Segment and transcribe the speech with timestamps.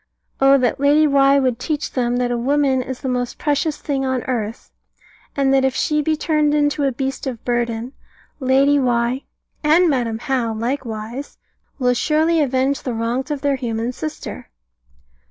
[0.39, 4.03] Oh that Lady Why would teach them that a woman is the most precious thing
[4.03, 4.71] on earth,
[5.35, 7.93] and that if she be turned into a beast of burden,
[8.39, 9.25] Lady Why
[9.63, 11.37] and Madam How likewise
[11.77, 14.49] will surely avenge the wrongs of their human sister!"